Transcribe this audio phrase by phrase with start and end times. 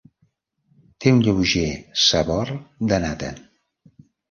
[1.05, 1.67] Té un lleuger
[2.05, 2.53] sabor
[2.95, 3.33] de nata.